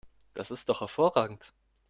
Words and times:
Das 0.33 0.49
ist 0.49 0.67
doch 0.67 0.81
hervorragend! 0.81 1.53